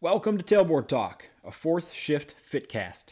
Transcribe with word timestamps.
Welcome 0.00 0.38
to 0.38 0.44
Tailboard 0.44 0.86
Talk, 0.86 1.24
a 1.44 1.50
fourth 1.50 1.92
shift 1.92 2.36
fitcast. 2.48 3.06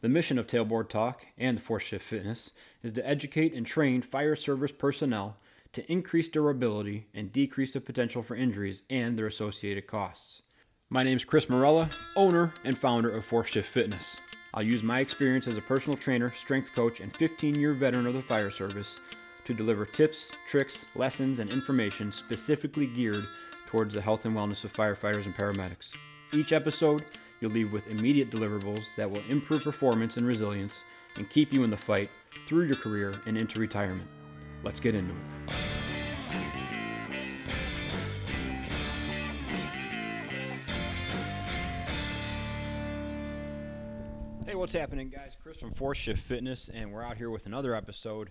The 0.00 0.08
mission 0.08 0.38
of 0.38 0.46
Tailboard 0.46 0.88
Talk 0.88 1.26
and 1.36 1.58
the 1.58 1.60
fourth 1.60 1.82
shift 1.82 2.02
fitness 2.02 2.52
is 2.82 2.92
to 2.92 3.06
educate 3.06 3.52
and 3.52 3.66
train 3.66 4.00
fire 4.00 4.34
service 4.34 4.72
personnel 4.72 5.36
to 5.74 5.92
increase 5.92 6.28
durability 6.28 7.08
and 7.12 7.30
decrease 7.30 7.74
the 7.74 7.80
potential 7.82 8.22
for 8.22 8.36
injuries 8.36 8.84
and 8.88 9.18
their 9.18 9.26
associated 9.26 9.86
costs. 9.86 10.40
My 10.88 11.02
name 11.02 11.18
is 11.18 11.24
Chris 11.24 11.50
Morella, 11.50 11.90
owner 12.16 12.54
and 12.64 12.78
founder 12.78 13.10
of 13.10 13.26
Fourth 13.26 13.48
Shift 13.48 13.68
Fitness. 13.68 14.16
I'll 14.54 14.62
use 14.62 14.82
my 14.82 15.00
experience 15.00 15.46
as 15.46 15.58
a 15.58 15.62
personal 15.62 15.98
trainer, 15.98 16.30
strength 16.30 16.70
coach, 16.74 17.00
and 17.00 17.14
15 17.16 17.54
year 17.54 17.74
veteran 17.74 18.06
of 18.06 18.14
the 18.14 18.22
fire 18.22 18.50
service 18.50 18.98
to 19.44 19.52
deliver 19.52 19.84
tips, 19.84 20.30
tricks, 20.48 20.86
lessons, 20.94 21.38
and 21.38 21.52
information 21.52 22.10
specifically 22.10 22.86
geared 22.86 23.28
towards 23.66 23.92
the 23.92 24.00
health 24.00 24.24
and 24.24 24.34
wellness 24.34 24.64
of 24.64 24.72
firefighters 24.72 25.26
and 25.26 25.34
paramedics. 25.34 25.90
Each 26.32 26.52
episode, 26.52 27.04
you'll 27.40 27.50
leave 27.50 27.72
with 27.72 27.90
immediate 27.90 28.30
deliverables 28.30 28.84
that 28.96 29.10
will 29.10 29.22
improve 29.28 29.64
performance 29.64 30.16
and 30.16 30.24
resilience 30.24 30.84
and 31.16 31.28
keep 31.28 31.52
you 31.52 31.64
in 31.64 31.70
the 31.70 31.76
fight 31.76 32.08
through 32.46 32.66
your 32.66 32.76
career 32.76 33.20
and 33.26 33.36
into 33.36 33.58
retirement. 33.58 34.08
Let's 34.62 34.78
get 34.78 34.94
into 34.94 35.12
it. 35.12 35.54
Hey, 44.46 44.54
what's 44.54 44.72
happening, 44.72 45.08
guys? 45.08 45.32
Chris 45.42 45.56
from 45.56 45.72
Fourth 45.72 45.98
Shift 45.98 46.20
Fitness, 46.20 46.70
and 46.72 46.92
we're 46.92 47.02
out 47.02 47.16
here 47.16 47.30
with 47.30 47.46
another 47.46 47.74
episode. 47.74 48.30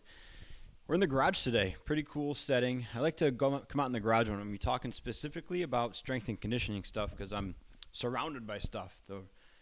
We're 0.88 0.96
in 0.96 1.02
the 1.02 1.08
garage 1.08 1.44
today. 1.44 1.76
Pretty 1.84 2.04
cool 2.04 2.34
setting. 2.34 2.88
I 2.96 3.02
like 3.02 3.18
to 3.18 3.30
go 3.30 3.60
come 3.68 3.82
out 3.82 3.88
in 3.88 3.92
the 3.92 4.00
garage 4.00 4.30
when 4.30 4.40
I'm 4.40 4.58
talking 4.58 4.94
specifically 4.94 5.64
about 5.64 5.98
strength 5.98 6.30
and 6.30 6.40
conditioning 6.40 6.86
stuff 6.86 7.12
because 7.12 7.34
I'm 7.34 7.56
surrounded 7.92 8.46
by 8.46 8.60
stuff. 8.60 8.98
The 9.08 9.22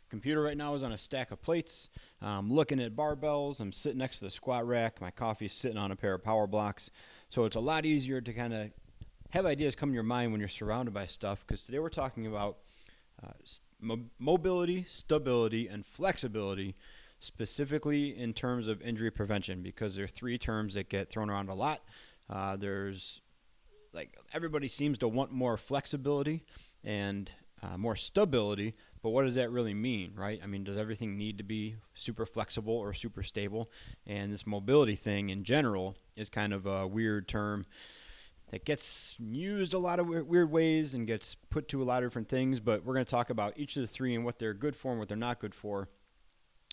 computer 0.09 0.41
right 0.41 0.57
now 0.57 0.73
is 0.73 0.83
on 0.83 0.91
a 0.91 0.97
stack 0.97 1.31
of 1.31 1.41
plates. 1.41 1.89
I'm 2.21 2.51
looking 2.51 2.79
at 2.79 2.95
barbells. 2.95 3.59
I'm 3.59 3.73
sitting 3.73 3.97
next 3.97 4.19
to 4.19 4.25
the 4.25 4.31
squat 4.31 4.67
rack. 4.67 5.01
My 5.01 5.11
coffee's 5.11 5.53
sitting 5.53 5.77
on 5.77 5.91
a 5.91 5.95
pair 5.95 6.13
of 6.13 6.23
power 6.23 6.47
blocks. 6.47 6.91
So 7.29 7.45
it's 7.45 7.55
a 7.55 7.61
lot 7.61 7.85
easier 7.85 8.21
to 8.21 8.33
kind 8.33 8.53
of 8.53 8.71
have 9.31 9.45
ideas 9.45 9.75
come 9.75 9.89
to 9.89 9.93
your 9.93 10.03
mind 10.03 10.31
when 10.31 10.39
you're 10.39 10.49
surrounded 10.49 10.93
by 10.93 11.05
stuff. 11.05 11.43
Because 11.45 11.61
today 11.61 11.79
we're 11.79 11.89
talking 11.89 12.27
about 12.27 12.57
uh, 13.23 13.31
mo- 13.81 14.05
mobility, 14.19 14.85
stability, 14.87 15.67
and 15.67 15.85
flexibility, 15.85 16.75
specifically 17.19 18.17
in 18.17 18.33
terms 18.33 18.67
of 18.67 18.81
injury 18.81 19.11
prevention. 19.11 19.61
Because 19.61 19.95
there 19.95 20.05
are 20.05 20.09
three 20.09 20.37
terms 20.37 20.75
that 20.75 20.89
get 20.89 21.09
thrown 21.09 21.29
around 21.29 21.49
a 21.49 21.55
lot. 21.55 21.81
Uh, 22.29 22.55
there's 22.55 23.21
like 23.93 24.17
everybody 24.33 24.67
seems 24.67 24.97
to 24.99 25.07
want 25.07 25.31
more 25.31 25.57
flexibility 25.57 26.43
and 26.83 27.31
uh, 27.61 27.77
more 27.77 27.95
stability. 27.95 28.73
But 29.01 29.09
what 29.09 29.23
does 29.23 29.35
that 29.35 29.51
really 29.51 29.73
mean, 29.73 30.13
right? 30.15 30.39
I 30.43 30.47
mean, 30.47 30.63
does 30.63 30.77
everything 30.77 31.17
need 31.17 31.37
to 31.37 31.43
be 31.43 31.75
super 31.93 32.25
flexible 32.25 32.73
or 32.73 32.93
super 32.93 33.23
stable? 33.23 33.69
And 34.05 34.33
this 34.33 34.45
mobility 34.45 34.95
thing 34.95 35.29
in 35.29 35.43
general 35.43 35.95
is 36.15 36.29
kind 36.29 36.53
of 36.53 36.65
a 36.65 36.87
weird 36.87 37.27
term 37.27 37.65
that 38.51 38.65
gets 38.65 39.13
used 39.19 39.73
a 39.73 39.77
lot 39.77 39.99
of 39.99 40.07
weird 40.07 40.51
ways 40.51 40.93
and 40.93 41.05
gets 41.05 41.35
put 41.49 41.67
to 41.69 41.81
a 41.81 41.85
lot 41.85 42.01
of 42.01 42.09
different 42.09 42.29
things. 42.29 42.59
But 42.59 42.83
we're 42.83 42.93
going 42.93 43.05
to 43.05 43.11
talk 43.11 43.29
about 43.29 43.53
each 43.57 43.75
of 43.75 43.81
the 43.81 43.87
three 43.87 44.15
and 44.15 44.25
what 44.25 44.39
they're 44.39 44.53
good 44.53 44.75
for 44.75 44.91
and 44.91 44.99
what 44.99 45.07
they're 45.07 45.17
not 45.17 45.39
good 45.39 45.55
for. 45.55 45.89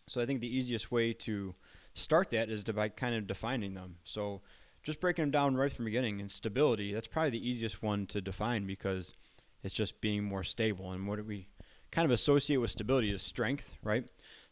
So 0.08 0.20
I 0.20 0.26
think 0.26 0.40
the 0.40 0.56
easiest 0.56 0.90
way 0.90 1.12
to 1.12 1.54
start 1.94 2.30
that 2.30 2.50
is 2.50 2.64
to 2.64 2.72
by 2.72 2.88
kind 2.88 3.14
of 3.14 3.26
defining 3.26 3.74
them. 3.74 3.96
So 4.04 4.40
just 4.82 5.00
breaking 5.00 5.24
them 5.24 5.30
down 5.30 5.56
right 5.56 5.72
from 5.72 5.84
the 5.84 5.90
beginning 5.90 6.20
and 6.20 6.30
stability, 6.30 6.92
that's 6.92 7.06
probably 7.06 7.30
the 7.30 7.48
easiest 7.48 7.82
one 7.82 8.06
to 8.06 8.20
define 8.20 8.66
because– 8.66 9.14
it's 9.64 9.74
just 9.74 10.00
being 10.00 10.22
more 10.22 10.44
stable. 10.44 10.92
And 10.92 11.08
what 11.08 11.16
do 11.16 11.24
we 11.24 11.48
kind 11.90 12.04
of 12.04 12.12
associate 12.12 12.58
with 12.58 12.70
stability 12.70 13.10
is 13.10 13.22
strength, 13.22 13.76
right? 13.82 14.04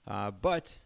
Uh, 0.09 0.31
but 0.31 0.77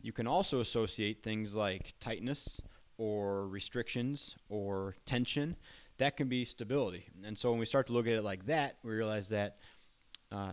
you 0.00 0.12
can 0.12 0.26
also 0.26 0.60
associate 0.60 1.22
things 1.22 1.54
like 1.54 1.94
tightness 1.98 2.60
or 2.98 3.48
restrictions 3.48 4.36
or 4.48 4.94
tension. 5.06 5.56
That 5.98 6.16
can 6.16 6.28
be 6.28 6.44
stability. 6.44 7.08
And 7.24 7.36
so 7.36 7.50
when 7.50 7.58
we 7.58 7.66
start 7.66 7.86
to 7.88 7.92
look 7.92 8.06
at 8.06 8.12
it 8.12 8.22
like 8.22 8.46
that, 8.46 8.76
we 8.82 8.92
realize 8.92 9.30
that 9.30 9.56
uh, 10.30 10.52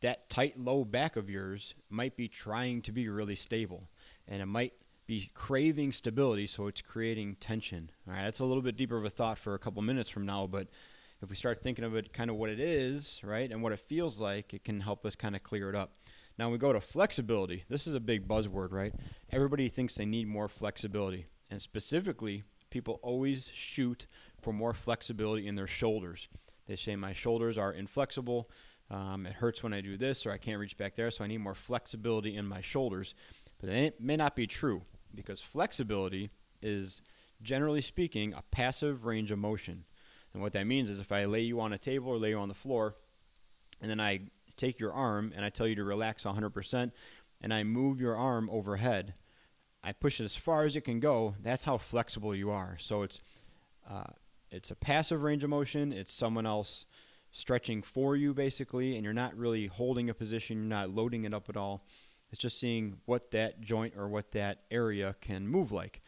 that 0.00 0.28
tight 0.30 0.58
low 0.58 0.84
back 0.84 1.16
of 1.16 1.28
yours 1.28 1.74
might 1.88 2.16
be 2.16 2.28
trying 2.28 2.82
to 2.82 2.92
be 2.92 3.08
really 3.08 3.34
stable, 3.34 3.88
and 4.28 4.40
it 4.40 4.46
might 4.46 4.72
be 5.06 5.30
craving 5.34 5.92
stability, 5.92 6.46
so 6.46 6.68
it's 6.68 6.80
creating 6.80 7.34
tension. 7.36 7.90
All 8.06 8.14
right, 8.14 8.24
that's 8.24 8.38
a 8.38 8.44
little 8.44 8.62
bit 8.62 8.76
deeper 8.76 8.96
of 8.96 9.04
a 9.04 9.10
thought 9.10 9.38
for 9.38 9.54
a 9.54 9.58
couple 9.58 9.82
minutes 9.82 10.08
from 10.08 10.24
now, 10.24 10.46
but 10.46 10.68
if 11.22 11.28
we 11.28 11.36
start 11.36 11.62
thinking 11.62 11.84
of 11.84 11.94
it 11.94 12.12
kind 12.12 12.30
of 12.30 12.36
what 12.36 12.50
it 12.50 12.60
is, 12.60 13.20
right, 13.22 13.50
and 13.50 13.62
what 13.62 13.72
it 13.72 13.80
feels 13.80 14.20
like, 14.20 14.54
it 14.54 14.64
can 14.64 14.80
help 14.80 15.04
us 15.04 15.14
kind 15.14 15.36
of 15.36 15.42
clear 15.42 15.68
it 15.68 15.76
up. 15.76 15.92
Now 16.38 16.48
we 16.50 16.56
go 16.56 16.72
to 16.72 16.80
flexibility. 16.80 17.64
This 17.68 17.86
is 17.86 17.94
a 17.94 18.00
big 18.00 18.26
buzzword, 18.26 18.72
right? 18.72 18.94
Everybody 19.30 19.68
thinks 19.68 19.94
they 19.94 20.06
need 20.06 20.26
more 20.26 20.48
flexibility. 20.48 21.26
And 21.50 21.60
specifically, 21.60 22.44
people 22.70 23.00
always 23.02 23.50
shoot 23.52 24.06
for 24.40 24.52
more 24.52 24.72
flexibility 24.72 25.46
in 25.46 25.56
their 25.56 25.66
shoulders. 25.66 26.28
They 26.66 26.76
say, 26.76 26.96
My 26.96 27.12
shoulders 27.12 27.58
are 27.58 27.72
inflexible. 27.72 28.48
Um, 28.90 29.26
it 29.26 29.34
hurts 29.34 29.62
when 29.62 29.72
I 29.72 29.80
do 29.80 29.96
this, 29.96 30.24
or 30.24 30.32
I 30.32 30.38
can't 30.38 30.58
reach 30.58 30.76
back 30.76 30.94
there, 30.94 31.10
so 31.10 31.22
I 31.22 31.26
need 31.28 31.38
more 31.38 31.54
flexibility 31.54 32.36
in 32.36 32.46
my 32.46 32.60
shoulders. 32.60 33.14
But 33.60 33.70
it 33.70 34.00
may 34.00 34.16
not 34.16 34.34
be 34.34 34.46
true 34.46 34.82
because 35.14 35.40
flexibility 35.40 36.30
is, 36.62 37.02
generally 37.42 37.82
speaking, 37.82 38.32
a 38.32 38.42
passive 38.50 39.04
range 39.04 39.30
of 39.30 39.38
motion. 39.38 39.84
And 40.32 40.42
what 40.42 40.52
that 40.52 40.66
means 40.66 40.88
is 40.88 41.00
if 41.00 41.12
I 41.12 41.24
lay 41.24 41.40
you 41.40 41.60
on 41.60 41.72
a 41.72 41.78
table 41.78 42.10
or 42.12 42.18
lay 42.18 42.30
you 42.30 42.38
on 42.38 42.48
the 42.48 42.54
floor, 42.54 42.94
and 43.80 43.90
then 43.90 44.00
I 44.00 44.20
take 44.56 44.78
your 44.78 44.92
arm 44.92 45.32
and 45.34 45.44
I 45.44 45.50
tell 45.50 45.66
you 45.66 45.74
to 45.76 45.84
relax 45.84 46.24
100%, 46.24 46.92
and 47.40 47.54
I 47.54 47.64
move 47.64 48.00
your 48.00 48.16
arm 48.16 48.48
overhead, 48.50 49.14
I 49.82 49.92
push 49.92 50.20
it 50.20 50.24
as 50.24 50.36
far 50.36 50.64
as 50.64 50.76
it 50.76 50.82
can 50.82 51.00
go. 51.00 51.34
That's 51.42 51.64
how 51.64 51.78
flexible 51.78 52.34
you 52.34 52.50
are. 52.50 52.76
So 52.78 53.02
it's 53.02 53.20
uh, 53.90 54.04
it's 54.50 54.70
a 54.70 54.74
passive 54.74 55.22
range 55.22 55.42
of 55.42 55.50
motion. 55.50 55.92
It's 55.92 56.12
someone 56.12 56.46
else 56.46 56.84
stretching 57.32 57.82
for 57.82 58.16
you 58.16 58.34
basically, 58.34 58.96
and 58.96 59.04
you're 59.04 59.12
not 59.12 59.36
really 59.36 59.68
holding 59.68 60.10
a 60.10 60.14
position. 60.14 60.58
You're 60.58 60.66
not 60.66 60.90
loading 60.90 61.24
it 61.24 61.32
up 61.32 61.48
at 61.48 61.56
all. 61.56 61.84
It's 62.30 62.40
just 62.40 62.58
seeing 62.58 62.98
what 63.06 63.30
that 63.30 63.60
joint 63.60 63.94
or 63.96 64.08
what 64.08 64.32
that 64.32 64.62
area 64.70 65.16
can 65.20 65.48
move 65.48 65.72
like. 65.72 66.02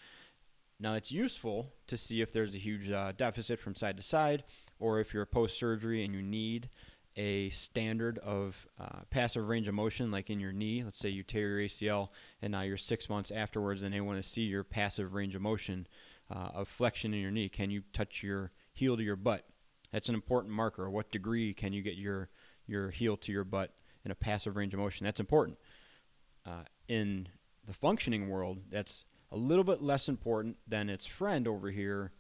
Now, 0.83 0.95
it's 0.95 1.13
useful 1.13 1.73
to 1.87 1.97
see 1.97 2.23
if 2.23 2.33
there's 2.33 2.57
a 2.57 2.59
huge 2.59 2.91
uh, 2.91 3.13
deficit 3.17 3.61
from 3.61 3.77
side 3.77 3.97
to 3.99 4.03
side, 4.03 4.43
or 4.81 4.99
if 4.99 5.15
you're 5.15 5.25
post 5.25 5.57
surgery 5.57 6.05
and 6.05 6.13
you 6.13 6.23
need 6.23 6.71
a 7.17 7.51
standard 7.51 8.19
of 8.19 8.67
uh, 8.81 9.03
passive 9.09 9.47
range 9.47 9.69
of 9.69 9.75
motion, 9.75 10.11
like 10.11 10.29
in 10.29 10.41
your 10.41 10.51
knee. 10.51 10.83
Let's 10.83 10.99
say 10.99 11.09
you 11.09 11.23
tear 11.23 11.51
your 11.51 11.69
ACL 11.69 12.09
and 12.41 12.51
now 12.51 12.63
you're 12.63 12.77
six 12.77 13.09
months 13.09 13.31
afterwards, 13.31 13.85
and 13.85 13.95
they 13.95 14.01
want 14.01 14.21
to 14.21 14.29
see 14.29 14.43
your 14.43 14.65
passive 14.65 15.15
range 15.15 15.37
of 15.37 15.43
motion 15.43 15.87
uh, 16.35 16.49
of 16.53 16.67
flexion 16.67 17.15
in 17.15 17.21
your 17.21 17.31
knee. 17.31 17.49
Can 17.49 17.71
you 17.71 17.83
touch 17.93 18.25
your 18.25 18.51
heel 18.75 18.97
to 18.97 19.05
your 19.05 19.15
butt? 19.15 19.47
That's 19.93 20.09
an 20.09 20.17
important 20.17 20.53
marker. 20.53 20.91
What 20.91 21.13
degree 21.13 21.55
can 21.55 21.73
you 21.73 21.83
get 21.83 21.95
your 21.95 22.29
your 22.67 22.91
heel 22.91 23.17
to 23.19 23.31
your 23.31 23.45
butt 23.45 23.73
in 24.05 24.11
a 24.11 24.17
passive 24.17 24.57
range 24.57 24.75
of 24.75 24.81
motion? 24.81 25.05
That's 25.05 25.21
important. 25.21 25.59
Uh, 26.45 26.65
in 26.89 27.29
the 27.65 27.73
functioning 27.73 28.29
world, 28.29 28.59
that's 28.69 29.05
a 29.33 29.37
little 29.37 29.65
bit 29.65 29.83
less 29.83 30.09
important 30.09 30.57
than 30.69 30.91
its 30.91 31.07
friend 31.07 31.49
over 31.49 31.71
here, 31.71 32.13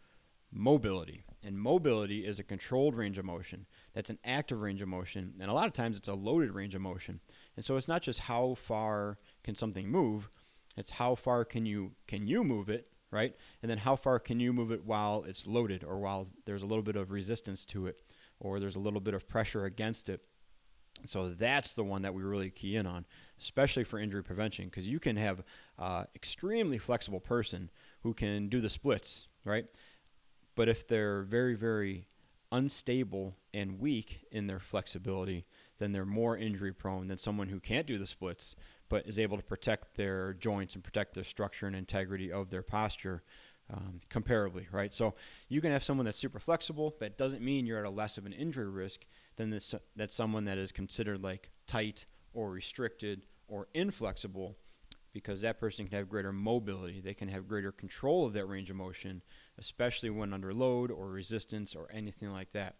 mobility. 0.50 1.24
And 1.44 1.58
mobility 1.58 2.26
is 2.26 2.38
a 2.38 2.44
controlled 2.44 2.94
range 2.94 3.18
of 3.18 3.24
motion. 3.24 3.66
That's 3.94 4.10
an 4.10 4.18
active 4.24 4.60
range 4.60 4.80
of 4.80 4.88
motion. 4.88 5.34
And 5.40 5.50
a 5.50 5.54
lot 5.54 5.66
of 5.66 5.72
times 5.72 5.96
it's 5.96 6.08
a 6.08 6.14
loaded 6.14 6.52
range 6.52 6.74
of 6.74 6.80
motion. 6.80 7.20
And 7.56 7.64
so 7.64 7.76
it's 7.76 7.88
not 7.88 8.02
just 8.02 8.20
how 8.20 8.54
far 8.54 9.18
can 9.44 9.54
something 9.54 9.88
move, 9.88 10.28
it's 10.76 10.90
how 10.90 11.14
far 11.14 11.44
can 11.44 11.66
you 11.66 11.92
can 12.06 12.26
you 12.26 12.42
move 12.42 12.70
it, 12.70 12.88
right? 13.10 13.34
And 13.60 13.70
then 13.70 13.78
how 13.78 13.94
far 13.94 14.18
can 14.18 14.40
you 14.40 14.52
move 14.52 14.72
it 14.72 14.84
while 14.84 15.24
it's 15.24 15.46
loaded 15.46 15.84
or 15.84 15.98
while 15.98 16.28
there's 16.46 16.62
a 16.62 16.66
little 16.66 16.82
bit 16.82 16.96
of 16.96 17.10
resistance 17.10 17.66
to 17.66 17.86
it 17.86 18.00
or 18.40 18.58
there's 18.58 18.76
a 18.76 18.80
little 18.80 19.00
bit 19.00 19.14
of 19.14 19.28
pressure 19.28 19.66
against 19.66 20.08
it. 20.08 20.22
So 21.06 21.30
that's 21.30 21.74
the 21.74 21.84
one 21.84 22.02
that 22.02 22.14
we 22.14 22.22
really 22.22 22.50
key 22.50 22.76
in 22.76 22.86
on, 22.86 23.04
especially 23.38 23.84
for 23.84 23.98
injury 23.98 24.22
prevention, 24.22 24.66
because 24.66 24.86
you 24.86 25.00
can 25.00 25.16
have 25.16 25.42
uh, 25.78 26.04
extremely 26.14 26.78
flexible 26.78 27.20
person 27.20 27.70
who 28.02 28.14
can 28.14 28.48
do 28.48 28.60
the 28.60 28.68
splits, 28.68 29.26
right? 29.44 29.66
But 30.54 30.68
if 30.68 30.86
they're 30.86 31.22
very, 31.22 31.54
very 31.54 32.08
unstable 32.50 33.36
and 33.54 33.80
weak 33.80 34.26
in 34.30 34.46
their 34.46 34.60
flexibility, 34.60 35.46
then 35.78 35.92
they're 35.92 36.04
more 36.04 36.36
injury 36.36 36.72
prone 36.72 37.08
than 37.08 37.18
someone 37.18 37.48
who 37.48 37.60
can't 37.60 37.86
do 37.86 37.98
the 37.98 38.06
splits 38.06 38.54
but 38.92 39.06
is 39.06 39.18
able 39.18 39.38
to 39.38 39.42
protect 39.42 39.96
their 39.96 40.34
joints 40.34 40.74
and 40.74 40.84
protect 40.84 41.14
their 41.14 41.24
structure 41.24 41.66
and 41.66 41.74
integrity 41.74 42.30
of 42.30 42.50
their 42.50 42.60
posture 42.60 43.22
um, 43.72 44.02
comparably, 44.10 44.66
right? 44.70 44.92
So 44.92 45.14
you 45.48 45.62
can 45.62 45.72
have 45.72 45.82
someone 45.82 46.04
that's 46.04 46.18
super 46.18 46.38
flexible. 46.38 46.94
That 47.00 47.16
doesn't 47.16 47.40
mean 47.40 47.64
you're 47.64 47.78
at 47.78 47.86
a 47.86 47.90
less 47.90 48.18
of 48.18 48.26
an 48.26 48.34
injury 48.34 48.68
risk 48.68 49.06
than 49.36 49.50
this. 49.50 49.74
That 49.96 50.12
someone 50.12 50.44
that 50.44 50.58
is 50.58 50.72
considered 50.72 51.22
like 51.22 51.50
tight 51.66 52.06
or 52.34 52.50
restricted 52.50 53.26
or 53.48 53.68
inflexible, 53.74 54.56
because 55.12 55.42
that 55.42 55.60
person 55.60 55.86
can 55.86 55.98
have 55.98 56.08
greater 56.08 56.32
mobility. 56.32 57.00
They 57.00 57.14
can 57.14 57.28
have 57.28 57.48
greater 57.48 57.72
control 57.72 58.26
of 58.26 58.32
that 58.32 58.46
range 58.46 58.70
of 58.70 58.76
motion, 58.76 59.22
especially 59.58 60.10
when 60.10 60.32
under 60.32 60.54
load 60.54 60.90
or 60.90 61.08
resistance 61.08 61.74
or 61.74 61.90
anything 61.92 62.32
like 62.32 62.52
that. 62.52 62.76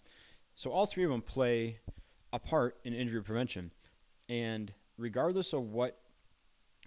So 0.55 0.71
all 0.71 0.87
three 0.87 1.05
of 1.05 1.11
them 1.11 1.23
play 1.23 1.79
a 2.33 2.39
part 2.39 2.79
in 2.85 2.95
injury 2.95 3.23
prevention. 3.23 3.71
And 4.29 4.73
regardless 4.97 5.53
of 5.53 5.73
what 5.73 5.99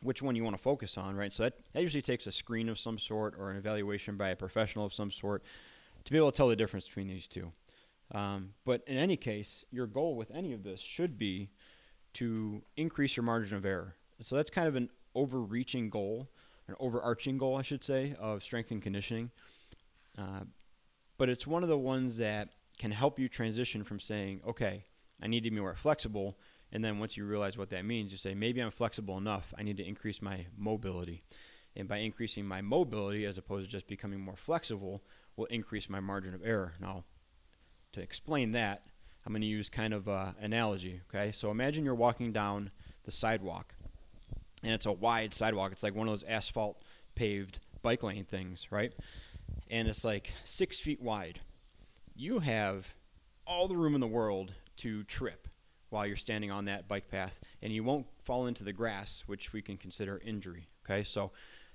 which 0.02 0.22
one 0.22 0.36
you 0.36 0.44
want 0.44 0.56
to 0.56 0.62
focus 0.62 0.98
on, 0.98 1.16
right? 1.16 1.32
So 1.32 1.44
that, 1.44 1.54
that 1.74 1.82
usually 1.82 2.02
takes 2.02 2.28
a 2.28 2.32
screen 2.32 2.70
of 2.70 2.78
some 2.78 3.00
sort 3.00 3.34
or 3.40 3.50
an 3.50 3.58
evaluation 3.58 4.18
by 4.18 4.30
a 4.30 4.36
professional 4.36 4.86
of 4.86 4.94
some 4.94 5.10
sort 5.10 5.42
to 6.04 6.12
be 6.12 6.18
able 6.18 6.32
to 6.32 6.38
tell 6.38 6.48
the 6.48 6.56
difference 6.56 6.88
between 6.88 7.08
these 7.08 7.28
two. 7.28 7.52
Um, 8.12 8.54
but 8.66 8.84
in 8.88 8.98
any 8.98 9.18
case, 9.18 9.66
your 9.72 9.88
goal 9.88 10.16
with 10.16 10.32
any 10.32 10.54
of 10.54 10.64
this 10.64 10.80
should 10.80 11.18
be 11.18 11.50
to 12.14 12.62
increase 12.78 13.16
your 13.16 13.24
margin 13.24 13.58
of 13.58 13.66
error. 13.66 13.96
So 14.22 14.36
that's 14.36 14.50
kind 14.50 14.68
of 14.68 14.76
an 14.76 14.90
overreaching 15.16 15.90
goal, 15.90 16.30
an 16.68 16.76
overarching 16.80 17.38
goal, 17.38 17.58
I 17.58 17.62
should 17.62 17.84
say, 17.84 18.16
of 18.20 18.44
strength 18.44 18.72
and 18.72 18.82
conditioning. 18.82 19.32
Uh, 20.18 20.46
but 21.18 21.30
it's 21.30 21.48
one 21.48 21.64
of 21.64 21.70
the 21.70 21.78
ones 21.78 22.18
that 22.18 22.50
can 22.78 22.92
help 22.92 23.20
you 23.20 23.28
transition 23.28 23.84
from 23.84 24.00
saying, 24.00 24.42
okay, 24.48 24.86
I 25.22 25.28
need 25.28 25.44
to 25.44 25.52
be 25.52 25.60
more 25.60 25.76
flexible. 25.76 26.38
And 26.72 26.84
then 26.84 27.00
once 27.00 27.16
you 27.16 27.26
realize 27.26 27.58
what 27.58 27.70
that 27.70 27.86
means, 27.86 28.12
you 28.12 28.18
say, 28.18 28.34
maybe 28.34 28.62
I'm 28.62 28.72
flexible 28.72 29.18
enough. 29.18 29.54
I 29.58 29.64
need 29.64 29.78
to 29.78 29.88
increase 29.88 30.22
my 30.22 30.46
mobility. 30.58 31.24
And 31.76 31.88
by 31.88 31.98
increasing 31.98 32.46
my 32.46 32.62
mobility, 32.62 33.26
as 33.26 33.38
opposed 33.38 33.66
to 33.66 33.72
just 33.72 33.88
becoming 33.88 34.20
more 34.20 34.36
flexible, 34.38 35.04
will 35.36 35.46
increase 35.46 35.90
my 35.90 36.00
margin 36.00 36.34
of 36.34 36.42
error. 36.46 36.74
Now, 36.80 37.04
to 37.96 38.02
explain 38.02 38.52
that, 38.52 38.84
I'm 39.26 39.34
going 39.34 39.42
to 39.42 39.48
use 39.48 39.70
kind 39.70 39.94
of 39.94 40.08
an 40.08 40.36
analogy. 40.40 41.02
Okay, 41.10 41.32
so 41.32 41.50
imagine 41.50 41.84
you're 41.84 41.96
walking 41.96 42.32
down 42.32 42.72
the 43.04 43.12
sidewalk, 43.12 43.74
and 44.64 44.74
it's 44.74 44.86
a 44.86 44.92
wide 44.92 45.34
sidewalk. 45.34 45.72
It's 45.72 45.84
like 45.84 45.96
one 45.96 46.08
of 46.08 46.12
those 46.14 46.28
asphalt 46.28 46.82
paved 47.16 47.60
bike 47.82 48.04
lane 48.04 48.26
things, 48.26 48.68
right? 48.70 48.92
And 49.70 49.88
it's 49.88 50.04
like 50.04 50.34
six 50.44 50.80
feet 50.80 51.02
wide. 51.02 51.40
You 52.16 52.40
have 52.40 52.94
all 53.48 53.68
the 53.68 53.78
room 53.78 53.96
in 53.96 54.02
the 54.02 54.08
world 54.08 54.54
to 54.78 55.04
trip 55.04 55.48
while 55.90 56.06
you're 56.06 56.16
standing 56.16 56.52
on 56.52 56.66
that 56.66 56.88
bike 56.88 57.10
path, 57.10 57.40
and 57.62 57.72
you 57.74 57.84
won't 57.84 58.08
fall 58.24 58.48
into 58.48 58.64
the 58.64 58.74
grass, 58.74 59.24
which 59.26 59.54
we 59.54 59.62
can 59.62 59.78
consider 59.78 60.22
injury. 60.24 60.68
Okay, 60.86 61.04
so 61.04 61.32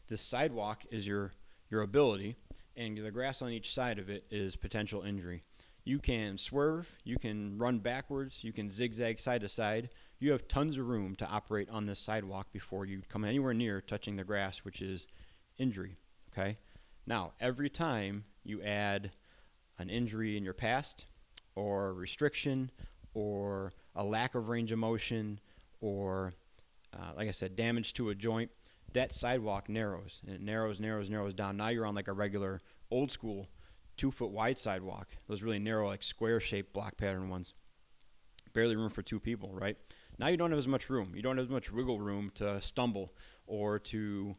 this 0.08 0.20
sidewalk 0.20 0.84
is 0.90 1.06
your 1.06 1.32
your 1.70 1.82
ability, 1.82 2.36
and 2.76 2.98
the 2.98 3.10
grass 3.10 3.42
on 3.42 3.50
each 3.50 3.72
side 3.72 3.98
of 3.98 4.10
it 4.10 4.24
is 4.30 4.56
potential 4.56 5.02
injury. 5.02 5.44
You 5.84 5.98
can 5.98 6.36
swerve, 6.38 6.88
you 7.04 7.18
can 7.18 7.58
run 7.58 7.78
backwards, 7.78 8.44
you 8.44 8.52
can 8.52 8.70
zigzag 8.70 9.18
side 9.18 9.40
to 9.40 9.48
side. 9.48 9.90
You 10.18 10.32
have 10.32 10.46
tons 10.48 10.76
of 10.76 10.86
room 10.86 11.16
to 11.16 11.26
operate 11.26 11.70
on 11.70 11.86
this 11.86 11.98
sidewalk 11.98 12.52
before 12.52 12.84
you 12.84 13.02
come 13.08 13.24
anywhere 13.24 13.54
near 13.54 13.80
touching 13.80 14.16
the 14.16 14.24
grass, 14.24 14.58
which 14.58 14.82
is 14.82 15.06
injury. 15.58 15.96
Okay? 16.32 16.58
Now, 17.06 17.32
every 17.40 17.70
time 17.70 18.24
you 18.44 18.62
add 18.62 19.12
an 19.78 19.88
injury 19.88 20.36
in 20.36 20.44
your 20.44 20.52
past, 20.52 21.06
or 21.54 21.94
restriction, 21.94 22.70
or 23.14 23.72
a 23.96 24.04
lack 24.04 24.34
of 24.34 24.48
range 24.48 24.72
of 24.72 24.78
motion, 24.78 25.40
or 25.80 26.34
uh, 26.94 27.12
like 27.16 27.28
I 27.28 27.32
said, 27.32 27.56
damage 27.56 27.94
to 27.94 28.10
a 28.10 28.14
joint, 28.14 28.50
that 28.92 29.12
sidewalk 29.12 29.68
narrows 29.68 30.20
and 30.26 30.34
it 30.34 30.40
narrows, 30.40 30.80
narrows, 30.80 31.08
narrows 31.08 31.34
down. 31.34 31.56
Now 31.56 31.68
you're 31.68 31.86
on 31.86 31.94
like 31.94 32.08
a 32.08 32.12
regular 32.12 32.60
old 32.90 33.10
school 33.10 33.48
two 34.00 34.10
foot 34.10 34.30
wide 34.30 34.58
sidewalk, 34.58 35.08
those 35.28 35.42
really 35.42 35.58
narrow, 35.58 35.86
like 35.86 36.02
square 36.02 36.40
shaped 36.40 36.72
block 36.72 36.96
pattern 36.96 37.28
ones. 37.28 37.52
Barely 38.54 38.74
room 38.74 38.88
for 38.88 39.02
two 39.02 39.20
people, 39.20 39.52
right? 39.52 39.76
Now 40.18 40.28
you 40.28 40.38
don't 40.38 40.50
have 40.50 40.58
as 40.58 40.66
much 40.66 40.88
room. 40.88 41.12
You 41.14 41.20
don't 41.20 41.36
have 41.36 41.46
as 41.46 41.52
much 41.52 41.70
wiggle 41.70 42.00
room 42.00 42.32
to 42.36 42.62
stumble 42.62 43.12
or 43.46 43.78
to 43.78 44.36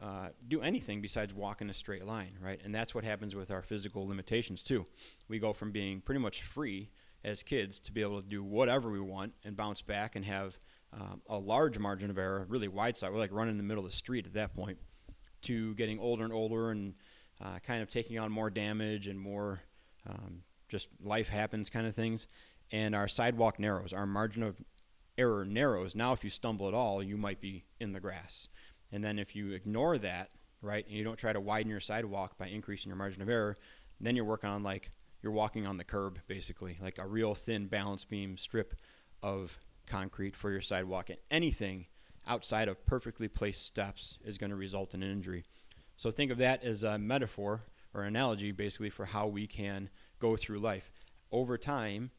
uh, 0.00 0.28
do 0.46 0.62
anything 0.62 1.02
besides 1.02 1.34
walk 1.34 1.60
in 1.60 1.68
a 1.68 1.74
straight 1.74 2.06
line, 2.06 2.38
right? 2.40 2.60
And 2.64 2.72
that's 2.72 2.94
what 2.94 3.02
happens 3.02 3.34
with 3.34 3.50
our 3.50 3.60
physical 3.60 4.06
limitations 4.06 4.62
too. 4.62 4.86
We 5.26 5.40
go 5.40 5.52
from 5.52 5.72
being 5.72 6.00
pretty 6.00 6.20
much 6.20 6.42
free 6.44 6.90
as 7.24 7.42
kids 7.42 7.80
to 7.80 7.92
be 7.92 8.02
able 8.02 8.22
to 8.22 8.28
do 8.28 8.44
whatever 8.44 8.88
we 8.88 9.00
want 9.00 9.32
and 9.44 9.56
bounce 9.56 9.82
back 9.82 10.14
and 10.14 10.24
have 10.24 10.58
um, 10.92 11.22
a 11.28 11.36
large 11.36 11.76
margin 11.80 12.08
of 12.08 12.18
error, 12.18 12.46
really 12.48 12.68
wide 12.68 12.96
side. 12.96 13.10
We're 13.10 13.18
like 13.18 13.32
running 13.32 13.50
in 13.50 13.58
the 13.58 13.64
middle 13.64 13.84
of 13.84 13.90
the 13.90 13.96
street 13.96 14.26
at 14.26 14.34
that 14.34 14.54
point, 14.54 14.78
to 15.42 15.74
getting 15.74 15.98
older 15.98 16.22
and 16.22 16.32
older 16.32 16.70
and 16.70 16.94
uh, 17.40 17.58
kind 17.60 17.82
of 17.82 17.90
taking 17.90 18.18
on 18.18 18.30
more 18.30 18.50
damage 18.50 19.06
and 19.06 19.18
more 19.18 19.60
um, 20.08 20.42
just 20.68 20.88
life 21.02 21.28
happens 21.28 21.70
kind 21.70 21.86
of 21.86 21.94
things. 21.94 22.26
And 22.72 22.94
our 22.94 23.08
sidewalk 23.08 23.58
narrows, 23.58 23.92
our 23.92 24.06
margin 24.06 24.42
of 24.42 24.56
error 25.16 25.44
narrows. 25.44 25.94
Now, 25.94 26.12
if 26.12 26.24
you 26.24 26.30
stumble 26.30 26.68
at 26.68 26.74
all, 26.74 27.02
you 27.02 27.16
might 27.16 27.40
be 27.40 27.64
in 27.80 27.92
the 27.92 28.00
grass. 28.00 28.48
And 28.92 29.02
then 29.04 29.18
if 29.18 29.34
you 29.36 29.52
ignore 29.52 29.98
that, 29.98 30.30
right, 30.62 30.84
and 30.86 30.94
you 30.94 31.04
don't 31.04 31.18
try 31.18 31.32
to 31.32 31.40
widen 31.40 31.70
your 31.70 31.80
sidewalk 31.80 32.38
by 32.38 32.48
increasing 32.48 32.90
your 32.90 32.96
margin 32.96 33.22
of 33.22 33.28
error, 33.28 33.56
then 34.00 34.16
you're 34.16 34.24
working 34.24 34.50
on 34.50 34.62
like 34.62 34.90
you're 35.22 35.32
walking 35.32 35.66
on 35.66 35.76
the 35.76 35.84
curb, 35.84 36.20
basically, 36.28 36.78
like 36.80 36.98
a 36.98 37.06
real 37.06 37.34
thin 37.34 37.66
balance 37.66 38.04
beam 38.04 38.36
strip 38.36 38.74
of 39.22 39.58
concrete 39.86 40.36
for 40.36 40.50
your 40.50 40.60
sidewalk. 40.60 41.10
And 41.10 41.18
anything 41.30 41.86
outside 42.26 42.68
of 42.68 42.84
perfectly 42.86 43.28
placed 43.28 43.64
steps 43.64 44.18
is 44.24 44.38
going 44.38 44.50
to 44.50 44.56
result 44.56 44.94
in 44.94 45.02
an 45.02 45.10
injury. 45.10 45.44
So 45.96 46.10
think 46.10 46.30
of 46.30 46.38
that 46.38 46.62
as 46.62 46.82
a 46.82 46.98
metaphor 46.98 47.62
or 47.94 48.04
analogy 48.04 48.52
basically 48.52 48.90
for 48.90 49.06
how 49.06 49.26
we 49.26 49.46
can 49.46 49.88
go 50.18 50.36
through 50.36 50.58
life. 50.58 50.90
Over 51.32 51.56
time, 51.56 52.10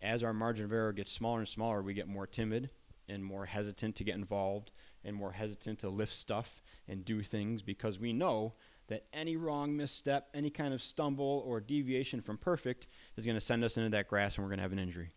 as 0.00 0.22
our 0.22 0.32
margin 0.32 0.64
of 0.64 0.72
error 0.72 0.92
gets 0.92 1.12
smaller 1.12 1.40
and 1.40 1.48
smaller, 1.48 1.82
we 1.82 1.94
get 1.94 2.08
more 2.08 2.26
timid 2.26 2.70
and 3.08 3.24
more 3.24 3.46
hesitant 3.46 3.96
to 3.96 4.04
get 4.04 4.14
involved 4.14 4.70
and 5.04 5.14
more 5.14 5.32
hesitant 5.32 5.78
to 5.80 5.88
lift 5.88 6.14
stuff 6.14 6.62
and 6.86 7.04
do 7.04 7.22
things 7.22 7.62
because 7.62 7.98
we 7.98 8.12
know 8.12 8.54
that 8.88 9.04
any 9.12 9.36
wrong 9.36 9.76
misstep, 9.76 10.28
any 10.34 10.50
kind 10.50 10.72
of 10.72 10.82
stumble 10.82 11.42
or 11.46 11.60
deviation 11.60 12.20
from 12.20 12.38
perfect 12.38 12.86
is 13.16 13.24
going 13.24 13.36
to 13.36 13.40
send 13.40 13.62
us 13.62 13.76
into 13.76 13.90
that 13.90 14.08
grass 14.08 14.36
and 14.36 14.44
we're 14.44 14.50
going 14.50 14.58
to 14.58 14.62
have 14.62 14.72
an 14.72 14.78
injury. 14.78 15.10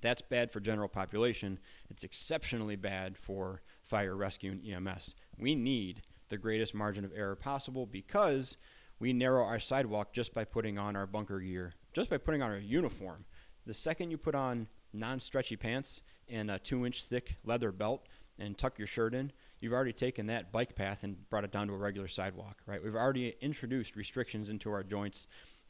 That's 0.00 0.22
bad 0.22 0.50
for 0.50 0.60
general 0.60 0.88
population. 0.88 1.58
It's 1.90 2.04
exceptionally 2.04 2.76
bad 2.76 3.16
for 3.16 3.62
fire 3.82 4.16
rescue 4.16 4.52
and 4.52 4.88
EMS. 4.88 5.14
We 5.38 5.54
need 5.54 6.02
the 6.28 6.38
greatest 6.38 6.74
margin 6.74 7.04
of 7.04 7.12
error 7.14 7.36
possible 7.36 7.86
because 7.86 8.56
we 8.98 9.12
narrow 9.12 9.44
our 9.44 9.58
sidewalk 9.60 10.12
just 10.12 10.32
by 10.32 10.44
putting 10.44 10.78
on 10.78 10.96
our 10.96 11.06
bunker 11.06 11.40
gear, 11.40 11.74
just 11.92 12.10
by 12.10 12.18
putting 12.18 12.42
on 12.42 12.50
our 12.50 12.58
uniform. 12.58 13.24
The 13.66 13.74
second 13.74 14.10
you 14.10 14.18
put 14.18 14.34
on 14.34 14.68
non 14.92 15.20
stretchy 15.20 15.56
pants 15.56 16.02
and 16.28 16.50
a 16.50 16.58
two 16.58 16.86
inch 16.86 17.04
thick 17.04 17.36
leather 17.44 17.72
belt 17.72 18.06
and 18.38 18.56
tuck 18.56 18.78
your 18.78 18.86
shirt 18.86 19.14
in, 19.14 19.32
you've 19.60 19.72
already 19.72 19.92
taken 19.92 20.26
that 20.26 20.52
bike 20.52 20.74
path 20.74 21.00
and 21.02 21.28
brought 21.30 21.44
it 21.44 21.50
down 21.50 21.68
to 21.68 21.74
a 21.74 21.78
regular 21.78 22.08
sidewalk, 22.08 22.58
right? 22.66 22.82
We've 22.82 22.94
already 22.94 23.34
introduced 23.40 23.96
restrictions 23.96 24.48
into 24.48 24.70
our 24.70 24.82
joints 24.82 25.26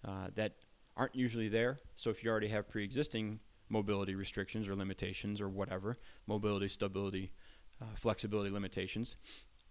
uh, 0.06 0.29
that 0.35 0.55
aren't 0.97 1.15
usually 1.15 1.49
there. 1.49 1.79
So 1.97 2.11
if 2.11 2.23
you 2.23 2.31
already 2.31 2.49
have 2.49 2.69
pre 2.69 2.85
existing 2.85 3.41
mobility 3.69 4.15
restrictions 4.15 4.69
or 4.69 4.77
limitations 4.77 5.41
or 5.41 5.49
whatever, 5.49 5.97
mobility, 6.27 6.69
stability, 6.69 7.32
uh, 7.81 7.87
flexibility 7.96 8.51
limitations, 8.51 9.17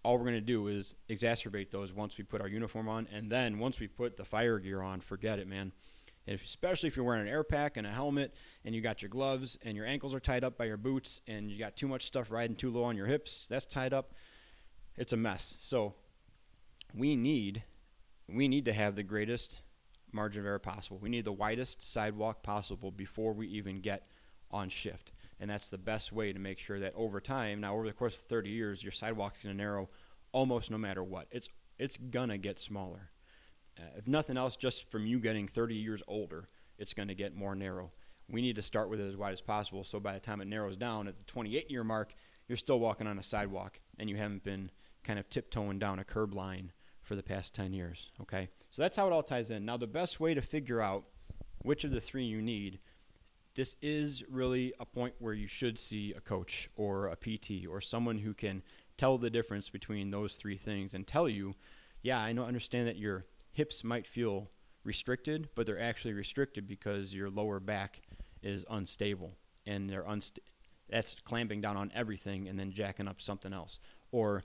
all 0.04 0.18
we're 0.18 0.26
going 0.26 0.34
to 0.34 0.42
do 0.42 0.68
is 0.68 0.96
exacerbate 1.10 1.72
those 1.72 1.94
once 1.94 2.18
we 2.18 2.24
put 2.24 2.42
our 2.42 2.48
uniform 2.48 2.90
on. 2.90 3.08
And 3.14 3.32
then 3.32 3.58
once 3.60 3.80
we 3.80 3.88
put 3.88 4.18
the 4.18 4.26
fire 4.26 4.60
gear 4.60 4.82
on, 4.82 5.00
forget 5.00 5.40
it, 5.40 5.48
man. 5.48 5.72
If, 6.26 6.44
especially 6.44 6.88
if 6.88 6.96
you're 6.96 7.06
wearing 7.06 7.24
an 7.24 7.28
air 7.28 7.44
pack 7.44 7.78
and 7.78 7.88
a 7.88 7.92
helmet 7.92 8.34
and 8.64 8.74
you 8.74 8.82
got 8.82 9.02
your 9.02 9.10
gloves 9.10 9.58
and 9.62 9.76
your 9.76 9.86
ankles 9.86 10.14
are 10.14 10.20
tied 10.20 10.44
up 10.44 10.58
by 10.58 10.66
your 10.66 10.78
boots 10.78 11.22
and 11.28 11.50
you 11.50 11.58
got 11.58 11.76
too 11.76 11.88
much 11.88 12.06
stuff 12.06 12.32
riding 12.32 12.56
too 12.56 12.70
low 12.70 12.84
on 12.84 12.96
your 12.96 13.08
hips, 13.08 13.48
that's 13.50 13.66
tied 13.66 13.94
up. 13.94 14.14
It's 14.96 15.14
a 15.14 15.18
mess. 15.18 15.58
So 15.60 15.96
we 16.94 17.16
need 17.16 17.64
we 18.30 18.48
need 18.48 18.66
to 18.66 18.74
have 18.74 18.96
the 18.96 19.04
greatest 19.04 19.60
margin 20.14 20.42
of 20.42 20.46
error 20.46 20.60
possible. 20.60 20.98
We 20.98 21.10
need 21.10 21.26
the 21.26 21.34
widest 21.34 21.82
sidewalk 21.82 22.42
possible 22.42 22.90
before 22.90 23.34
we 23.34 23.48
even 23.48 23.82
get 23.82 24.08
on 24.50 24.70
shift 24.70 25.12
and 25.40 25.50
that's 25.50 25.70
the 25.70 25.78
best 25.78 26.12
way 26.12 26.34
to 26.34 26.40
make 26.40 26.60
sure 26.60 26.80
that 26.80 26.94
over 26.96 27.20
time, 27.20 27.62
now 27.62 27.76
over 27.76 27.86
the 27.86 27.94
course 27.94 28.16
of 28.16 28.22
30 28.22 28.50
years, 28.50 28.84
your 28.84 28.92
sidewalk 28.92 29.36
is 29.38 29.44
going 29.44 29.58
to 29.58 29.64
narrow 29.64 29.90
almost 30.32 30.72
no 30.72 30.78
matter 30.78 31.04
what. 31.04 31.28
It's 31.32 31.50
it's 31.80 31.98
gonna 31.98 32.38
get 32.38 32.60
smaller. 32.60 33.10
Uh, 33.78 33.98
if 33.98 34.08
nothing 34.08 34.38
else, 34.38 34.56
just 34.56 34.90
from 34.92 35.06
you 35.06 35.20
getting 35.20 35.48
30 35.48 35.76
years 35.76 36.04
older, 36.08 36.48
it's 36.78 36.94
going 36.94 37.08
to 37.08 37.16
get 37.16 37.36
more 37.36 37.56
narrow. 37.56 37.92
We 38.30 38.42
need 38.42 38.56
to 38.56 38.62
start 38.62 38.90
with 38.90 39.00
it 39.00 39.08
as 39.08 39.18
wide 39.18 39.34
as 39.34 39.42
possible. 39.42 39.84
So 39.84 40.00
by 40.00 40.14
the 40.14 40.20
time 40.20 40.42
it 40.42 40.48
narrows 40.48 40.78
down 40.78 41.08
at 41.08 41.18
the 41.18 41.24
28 41.26 41.70
year 41.70 41.84
mark, 41.84 42.14
you're 42.48 42.58
still 42.58 42.80
walking 42.80 43.08
on 43.08 43.20
a 43.20 43.24
sidewalk 43.24 43.80
and 43.98 44.10
you 44.10 44.18
haven't 44.18 44.44
been 44.44 44.72
kind 45.04 45.20
of 45.20 45.30
tiptoeing 45.30 45.80
down 45.80 46.00
a 46.00 46.04
curb 46.04 46.34
line 46.34 46.72
for 47.02 47.16
the 47.16 47.24
past 47.24 47.54
10 47.54 47.74
years. 47.74 48.12
Okay, 48.22 48.50
so 48.70 48.82
that's 48.82 48.96
how 48.96 49.08
it 49.08 49.14
all 49.14 49.24
ties 49.24 49.50
in. 49.50 49.66
Now, 49.66 49.78
the 49.78 49.88
best 49.88 50.20
way 50.20 50.34
to 50.34 50.42
figure 50.42 50.82
out 50.82 51.06
which 51.60 51.84
of 51.84 51.92
the 51.92 52.00
three 52.00 52.26
you 52.26 52.42
need 52.42 52.80
this 53.56 53.76
is 53.82 54.24
really 54.30 54.74
a 54.80 54.86
point 54.86 55.14
where 55.20 55.34
you 55.34 55.48
should 55.48 55.78
see 55.78 56.14
a 56.14 56.22
coach 56.22 56.70
or 56.76 57.08
a 57.08 57.16
PT 57.16 57.68
or 57.70 57.82
someone 57.82 58.18
who 58.18 58.34
can 58.34 58.64
tell 58.98 59.18
the 59.18 59.30
difference 59.30 59.70
between 59.70 60.12
those 60.12 60.36
three 60.36 60.58
things 60.58 60.94
and 60.94 61.06
tell 61.06 61.30
you, 61.30 61.56
yeah, 62.02 62.20
I 62.20 62.34
know 62.34 62.46
understand 62.46 62.88
that 62.88 62.98
your 62.98 63.26
hips 63.52 63.84
might 63.84 64.08
feel 64.08 64.50
restricted, 64.84 65.50
but 65.56 65.66
they're 65.66 65.82
actually 65.82 66.14
restricted 66.14 66.68
because 66.68 67.14
your 67.14 67.30
lower 67.30 67.60
back 67.60 68.02
is 68.42 68.66
unstable 68.70 69.38
and 69.66 69.90
they're 69.90 70.04
unst- 70.04 70.40
that's 70.90 71.16
clamping 71.24 71.62
down 71.62 71.78
on 71.78 71.92
everything 71.96 72.48
and 72.48 72.60
then 72.60 72.72
jacking 72.72 73.08
up 73.08 73.22
something 73.22 73.54
else. 73.54 73.80
Or 74.12 74.44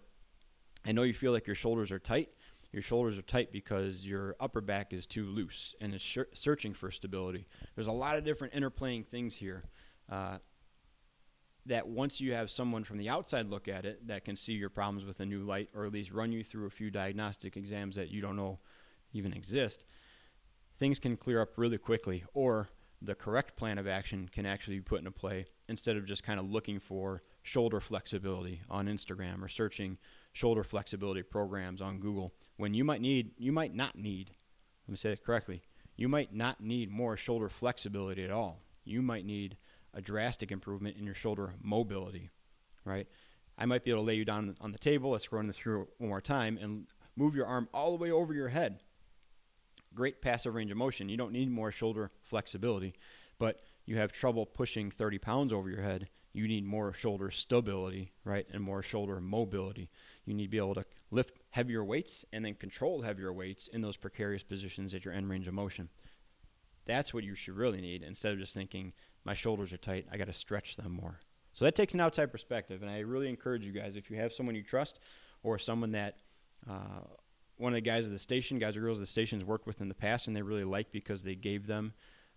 I 0.87 0.93
know 0.93 1.03
you 1.03 1.15
feel 1.15 1.33
like 1.33 1.47
your 1.47 1.57
shoulders 1.57 1.91
are 1.91 1.99
tight, 1.99 2.29
your 2.73 2.83
shoulders 2.83 3.19
are 3.19 3.23
tight 3.23 3.51
because 3.51 4.05
your 4.05 4.37
upper 4.41 4.61
back 4.61 4.93
is 4.93 5.07
too 5.07 5.25
loose 5.25 5.75
and 5.81 5.95
it's 5.95 6.05
sh- 6.05 6.19
searching 6.35 6.75
for 6.75 6.91
stability. 6.91 7.47
There's 7.75 7.87
a 7.87 7.93
lot 7.93 8.17
of 8.17 8.25
different 8.25 8.53
interplaying 8.53 9.07
things 9.07 9.35
here. 9.37 9.65
Uh, 10.11 10.39
that 11.67 11.87
once 11.87 12.21
you 12.21 12.33
have 12.33 12.51
someone 12.51 12.83
from 12.83 12.97
the 12.97 13.11
outside 13.11 13.47
look 13.47 13.69
at 13.69 13.85
it 13.85 14.07
that 14.07 14.25
can 14.25 14.35
see 14.37 14.55
your 14.55 14.71
problems 14.71 15.05
with 15.05 15.21
a 15.21 15.27
new 15.27 15.43
light 15.43 15.69
or 15.75 15.85
at 15.85 15.93
least 15.93 16.11
run 16.11 16.33
you 16.33 16.43
through 16.43 16.67
a 16.67 16.71
few 16.71 16.91
diagnostic 16.91 17.57
exams 17.57 17.97
that 17.97 18.11
you 18.11 18.23
don't 18.23 18.37
know 18.37 18.59
even 19.13 19.33
exist, 19.33 19.85
things 20.79 20.99
can 20.99 21.17
clear 21.17 21.41
up 21.43 21.51
really 21.57 21.79
quickly 21.79 22.25
or 22.33 22.69
the 23.03 23.15
correct 23.15 23.57
plan 23.57 23.79
of 23.79 23.87
action 23.87 24.29
can 24.33 24.47
actually 24.47 24.77
be 24.77 24.83
put 24.83 24.99
into 24.99 25.11
play 25.11 25.47
instead 25.69 25.97
of 25.97 26.07
just 26.07 26.23
kind 26.23 26.41
of 26.41 26.51
looking 26.51 26.81
for 26.81 27.23
shoulder 27.49 27.81
flexibility 27.81 28.61
on 28.69 28.87
Instagram 28.87 29.43
or 29.43 29.49
searching 29.49 29.97
shoulder 30.35 30.63
flexibility 30.63 31.23
programs 31.23 31.81
on 31.81 31.99
Google 31.99 32.35
when 32.59 32.75
you 32.75 32.85
might 32.85 33.01
need 33.01 33.31
you 33.39 33.53
might 33.53 33.75
not 33.75 33.97
need 33.97 34.33
let 34.87 34.93
me 34.93 34.97
say 34.97 35.13
it 35.13 35.25
correctly 35.25 35.63
you 35.97 36.11
might 36.11 36.35
not 36.35 36.61
need 36.61 36.91
more 36.91 37.17
shoulder 37.17 37.49
flexibility 37.49 38.23
at 38.23 38.31
all. 38.31 38.61
You 38.85 39.01
might 39.01 39.25
need 39.25 39.57
a 39.95 40.03
drastic 40.03 40.53
improvement 40.53 40.97
in 40.99 41.07
your 41.07 41.15
shoulder 41.15 41.55
mobility 41.63 42.29
right? 42.85 43.07
I 43.57 43.65
might 43.65 43.83
be 43.83 43.91
able 43.91 44.03
to 44.03 44.07
lay 44.07 44.15
you 44.15 44.27
down 44.27 44.55
on 44.61 44.71
the 44.71 44.79
table 44.79 45.13
let's 45.13 45.33
run 45.33 45.47
this 45.47 45.57
through 45.57 45.89
one 45.97 46.11
more 46.11 46.21
time 46.21 46.59
and 46.61 46.87
move 47.17 47.35
your 47.35 47.47
arm 47.47 47.67
all 47.73 47.97
the 47.97 48.03
way 48.03 48.11
over 48.11 48.35
your 48.35 48.49
head. 48.49 48.81
Great 49.95 50.21
passive 50.21 50.55
range 50.55 50.71
of 50.71 50.77
motion. 50.77 51.09
You 51.09 51.17
don't 51.17 51.33
need 51.33 51.51
more 51.51 51.73
shoulder 51.73 52.11
flexibility 52.21 52.93
but 53.39 53.61
you 53.87 53.97
have 53.97 54.13
trouble 54.13 54.45
pushing 54.45 54.91
30 54.91 55.17
pounds 55.17 55.51
over 55.51 55.71
your 55.71 55.81
head 55.81 56.11
you 56.33 56.47
need 56.47 56.65
more 56.65 56.93
shoulder 56.93 57.31
stability, 57.31 58.13
right, 58.25 58.47
and 58.53 58.63
more 58.63 58.83
shoulder 58.83 59.21
mobility. 59.21 59.89
You 60.25 60.35
need 60.35 60.45
to 60.45 60.51
be 60.51 60.59
able 60.59 60.75
to 60.75 60.85
lift 61.11 61.33
heavier 61.51 61.85
weights 61.85 62.25
and 62.33 62.45
then 62.45 62.55
control 62.55 63.03
heavier 63.03 63.33
weights 63.33 63.67
in 63.69 63.81
those 63.81 63.97
precarious 63.97 64.43
positions 64.43 64.95
at 64.95 65.05
your 65.05 65.15
end 65.15 65.29
range 65.31 65.49
of 65.49 65.55
motion. 65.55 65.89
That's 66.87 67.13
what 67.13 67.25
you 67.25 67.35
should 67.35 67.57
really 67.57 67.81
need 67.81 68.03
instead 68.03 68.33
of 68.33 68.39
just 68.39 68.55
thinking, 68.55 68.93
my 69.25 69.35
shoulders 69.35 69.73
are 69.73 69.79
tight, 69.79 70.07
I 70.11 70.17
got 70.17 70.27
to 70.27 70.33
stretch 70.33 70.77
them 70.77 70.93
more. 70.93 71.21
So 71.53 71.65
that 71.65 71.75
takes 71.75 71.95
an 71.95 72.01
outside 72.01 72.31
perspective, 72.31 72.83
and 72.83 72.91
I 72.91 73.01
really 73.01 73.29
encourage 73.29 73.65
you 73.65 73.73
guys, 73.73 73.97
if 73.97 74.11
you 74.11 74.17
have 74.17 74.33
someone 74.33 74.55
you 74.55 74.63
trust 74.63 75.01
or 75.43 75.59
someone 75.59 75.93
that 75.93 76.19
uh, 76.69 77.01
one 77.57 77.73
of 77.73 77.77
the 77.77 77.81
guys 77.81 78.07
at 78.07 78.13
the 78.13 78.19
station, 78.19 78.59
guys 78.59 78.77
or 78.77 78.81
girls 78.81 78.99
at 78.99 79.03
the 79.03 79.07
stations 79.07 79.45
worked 79.45 79.67
with 79.67 79.81
in 79.81 79.89
the 79.89 79.95
past, 79.95 80.29
and 80.29 80.37
they 80.37 80.43
really 80.43 80.65
like 80.65 80.93
because 80.93 81.25
they 81.25 81.35
gave 81.35 81.67
them 81.67 81.93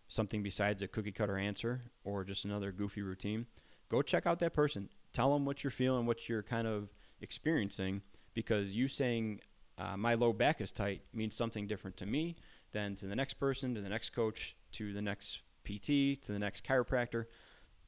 something 0.07 0.41
besides 0.43 0.81
a 0.81 0.87
cookie 0.87 1.11
cutter 1.11 1.37
answer 1.37 1.81
or 2.03 2.23
just 2.23 2.43
another 2.45 2.71
goofy 2.71 3.01
routine 3.01 3.45
go 3.91 4.01
check 4.01 4.25
out 4.25 4.39
that 4.39 4.53
person. 4.53 4.89
Tell 5.13 5.33
them 5.33 5.45
what 5.45 5.63
you're 5.63 5.71
feeling, 5.71 6.05
what 6.05 6.29
you're 6.29 6.41
kind 6.41 6.65
of 6.65 6.89
experiencing, 7.19 8.01
because 8.33 8.73
you 8.75 8.87
saying 8.87 9.41
uh, 9.77 9.97
my 9.97 10.13
low 10.13 10.31
back 10.31 10.61
is 10.61 10.71
tight 10.71 11.01
means 11.13 11.35
something 11.35 11.67
different 11.67 11.97
to 11.97 12.05
me 12.05 12.37
than 12.71 12.95
to 12.95 13.05
the 13.05 13.15
next 13.15 13.33
person, 13.33 13.75
to 13.75 13.81
the 13.81 13.89
next 13.89 14.11
coach, 14.11 14.55
to 14.71 14.93
the 14.93 15.01
next 15.01 15.39
PT, 15.65 16.21
to 16.23 16.31
the 16.31 16.39
next 16.39 16.65
chiropractor. 16.65 17.25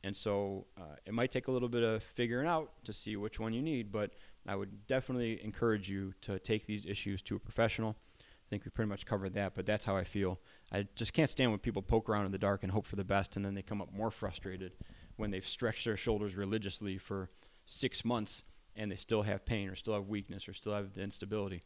And 0.04 0.16
so 0.16 0.66
uh, 0.78 0.98
it 1.06 1.14
might 1.14 1.32
take 1.32 1.48
a 1.48 1.52
little 1.52 1.70
bit 1.70 1.84
of 1.84 2.04
figuring 2.04 2.48
out 2.48 2.72
to 2.84 2.92
see 2.92 3.16
which 3.16 3.40
one 3.40 3.54
you 3.54 3.62
need, 3.62 3.90
but 3.90 4.12
I 4.46 4.58
would 4.58 4.86
definitely 4.88 5.42
encourage 5.42 5.88
you 5.88 6.14
to 6.24 6.38
take 6.40 6.66
these 6.66 6.86
issues 6.86 7.22
to 7.24 7.38
a 7.38 7.40
professional. 7.40 7.96
I 8.20 8.50
think 8.50 8.66
we 8.66 8.72
pretty 8.72 8.90
much 8.90 9.06
covered 9.06 9.34
that, 9.36 9.54
but 9.56 9.66
that's 9.66 9.86
how 9.86 9.96
I 9.96 10.04
feel. 10.04 10.40
I 10.74 10.86
just 10.96 11.14
can't 11.14 11.30
stand 11.30 11.52
when 11.52 11.60
people 11.60 11.82
poke 11.82 12.10
around 12.10 12.26
in 12.26 12.34
the 12.34 12.38
dark 12.38 12.64
and 12.64 12.72
hope 12.72 12.86
for 12.86 12.98
the 12.98 13.06
best, 13.06 13.38
and 13.38 13.46
then 13.46 13.54
they 13.54 13.62
come 13.62 13.82
up 13.82 13.94
more 13.94 14.12
frustrated 14.12 14.74
when 15.16 15.32
they've 15.32 15.48
stretched 15.48 15.86
their 15.86 15.98
shoulders 15.98 16.36
religiously 16.36 16.98
for 16.98 17.30
six 17.66 18.04
months 18.04 18.44
and 18.76 18.92
they 18.92 18.96
still 18.96 19.22
have 19.22 19.46
pain 19.46 19.70
or 19.70 19.76
still 19.76 19.94
have 19.94 20.08
weakness 20.08 20.48
or 20.48 20.54
still 20.54 20.74
have 20.74 20.94
the 20.94 21.02
instability. 21.02 21.64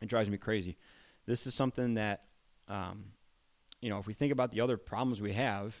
It 0.00 0.08
drives 0.08 0.28
me 0.28 0.38
crazy. 0.38 0.76
This 1.26 1.46
is 1.46 1.54
something 1.54 1.94
that, 1.94 2.24
um, 2.68 3.04
you 3.80 3.90
know, 3.90 3.98
if 3.98 4.06
we 4.06 4.14
think 4.14 4.32
about 4.32 4.50
the 4.50 4.60
other 4.60 4.76
problems 4.76 5.20
we 5.20 5.32
have, 5.34 5.74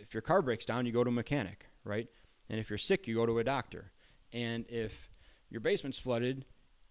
if 0.00 0.14
your 0.14 0.20
car 0.22 0.42
breaks 0.42 0.64
down, 0.64 0.86
you 0.86 0.92
go 0.92 1.04
to 1.04 1.08
a 1.08 1.12
mechanic, 1.12 1.66
right? 1.84 2.08
And 2.48 2.60
if 2.60 2.70
you're 2.70 2.78
sick, 2.78 3.06
you 3.06 3.14
go 3.14 3.26
to 3.26 3.38
a 3.38 3.44
doctor. 3.44 3.92
And 4.32 4.64
if 4.68 5.10
your 5.50 5.60
basement's 5.60 5.98
flooded, 5.98 6.44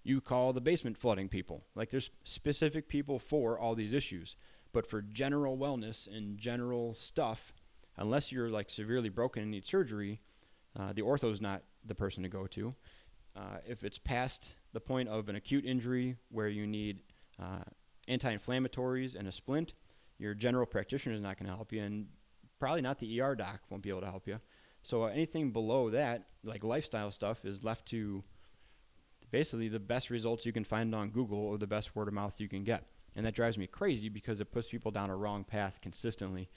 you 0.04 0.22
call 0.22 0.54
the 0.54 0.62
basement 0.62 0.98
flooding 0.98 1.30
people. 1.30 1.64
Like 1.76 1.90
there's 1.90 2.10
specific 2.24 2.88
people 2.88 3.20
for 3.20 3.58
all 3.58 3.76
these 3.76 3.94
issues. 3.94 4.36
But 4.72 4.86
for 4.86 5.02
general 5.02 5.58
wellness 5.58 6.08
and 6.08 6.38
general 6.38 6.94
stuff, 6.94 7.54
unless 7.98 8.32
you're 8.32 8.50
like 8.50 8.70
severely 8.70 9.10
broken 9.10 9.42
and 9.42 9.52
need 9.52 9.66
surgery, 9.66 10.22
uh, 10.80 10.94
the 10.94 11.02
ortho 11.02 11.32
is 11.32 11.42
not 11.42 11.64
the 11.86 11.96
person 11.96 12.24
to 12.24 12.30
go 12.30 12.48
to. 12.48 12.74
Uh, 13.36 13.58
if 13.68 13.84
it's 13.84 13.98
past 13.98 14.54
the 14.74 14.80
point 14.80 15.10
of 15.10 15.30
an 15.30 15.36
acute 15.36 15.66
injury 15.66 16.16
where 16.30 16.48
you 16.48 16.66
need 16.66 17.00
uh, 17.42 17.64
anti-inflammatories 18.08 19.16
and 19.16 19.28
a 19.28 19.32
splint, 19.32 19.74
your 20.18 20.34
general 20.34 20.66
practitioner 20.66 21.16
is 21.16 21.22
not 21.22 21.38
going 21.38 21.50
to 21.50 21.56
help 21.56 21.74
you, 21.74 21.82
and 21.82 22.08
probably 22.60 22.82
not 22.82 23.00
the 23.00 23.22
ER 23.22 23.36
doc 23.36 23.60
won't 23.70 23.84
be 23.84 23.90
able 23.90 24.02
to 24.02 24.10
help 24.10 24.28
you. 24.28 24.40
So 24.82 25.04
uh, 25.04 25.08
anything 25.08 25.52
below 25.52 25.90
that, 25.90 26.28
like 26.44 26.64
lifestyle 26.64 27.12
stuff, 27.12 27.44
is 27.44 27.64
left 27.64 27.88
to 27.88 28.24
basically 29.32 29.68
the 29.68 29.80
best 29.80 30.10
results 30.10 30.46
you 30.46 30.54
can 30.54 30.64
find 30.64 30.94
on 30.96 31.10
Google 31.10 31.40
or 31.40 31.58
the 31.58 31.68
best 31.68 31.96
word 31.96 32.08
of 32.08 32.14
mouth 32.14 32.40
you 32.40 32.48
can 32.48 32.64
get. 32.64 32.86
And 33.16 33.26
that 33.26 33.34
drives 33.34 33.58
me 33.58 33.68
crazy 33.68 34.10
because 34.10 34.40
it 34.40 34.52
puts 34.52 34.70
people 34.70 34.92
down 34.92 35.10
a 35.10 35.16
wrong 35.16 35.44
path 35.44 35.80
consistently 35.82 36.50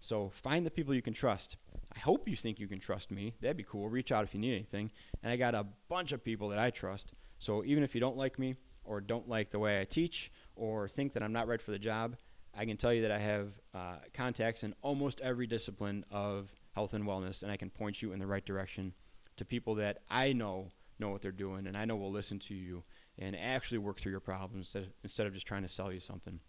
so 0.00 0.30
find 0.42 0.64
the 0.64 0.70
people 0.70 0.94
you 0.94 1.02
can 1.02 1.14
trust. 1.14 1.56
I 1.94 1.98
hope 1.98 2.28
you 2.28 2.36
think 2.36 2.60
you 2.60 2.68
can 2.68 2.78
trust 2.78 3.10
me. 3.10 3.34
That'd 3.40 3.56
be 3.56 3.64
cool. 3.64 3.88
Reach 3.88 4.12
out 4.12 4.24
if 4.24 4.34
you 4.34 4.40
need 4.40 4.54
anything. 4.54 4.90
And 5.22 5.32
I 5.32 5.36
got 5.36 5.54
a 5.54 5.66
bunch 5.88 6.12
of 6.12 6.22
people 6.22 6.48
that 6.50 6.58
I 6.58 6.70
trust. 6.70 7.12
So 7.38 7.64
even 7.64 7.82
if 7.82 7.94
you 7.94 8.00
don't 8.00 8.16
like 8.16 8.38
me 8.38 8.56
or 8.84 9.00
don't 9.00 9.28
like 9.28 9.50
the 9.50 9.58
way 9.58 9.80
I 9.80 9.84
teach 9.84 10.30
or 10.54 10.88
think 10.88 11.12
that 11.14 11.22
I'm 11.22 11.32
not 11.32 11.48
right 11.48 11.60
for 11.60 11.70
the 11.70 11.78
job, 11.78 12.16
I 12.54 12.64
can 12.64 12.76
tell 12.76 12.92
you 12.92 13.02
that 13.02 13.10
I 13.10 13.18
have 13.18 13.48
uh, 13.74 13.96
contacts 14.14 14.62
in 14.62 14.74
almost 14.82 15.20
every 15.20 15.46
discipline 15.46 16.04
of 16.10 16.50
health 16.74 16.94
and 16.94 17.04
wellness, 17.04 17.42
and 17.42 17.52
I 17.52 17.56
can 17.56 17.68
point 17.68 18.00
you 18.00 18.12
in 18.12 18.18
the 18.18 18.26
right 18.26 18.44
direction 18.44 18.94
to 19.36 19.44
people 19.44 19.74
that 19.76 19.98
I 20.08 20.32
know 20.32 20.68
know 20.98 21.10
what 21.10 21.20
they're 21.20 21.32
doing, 21.32 21.66
and 21.66 21.76
I 21.76 21.84
know 21.84 21.96
will 21.96 22.10
listen 22.10 22.38
to 22.38 22.54
you 22.54 22.82
and 23.18 23.36
actually 23.36 23.78
work 23.78 24.00
through 24.00 24.12
your 24.12 24.20
problems 24.20 24.74
instead 25.02 25.26
of 25.26 25.34
just 25.34 25.46
trying 25.46 25.62
to 25.62 25.68
sell 25.68 25.92
you 25.92 26.00
something. 26.00 26.40